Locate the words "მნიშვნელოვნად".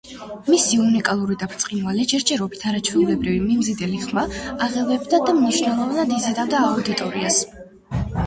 5.41-6.15